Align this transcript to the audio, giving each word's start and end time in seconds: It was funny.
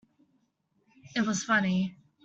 It 1.15 1.27
was 1.27 1.43
funny. 1.43 1.95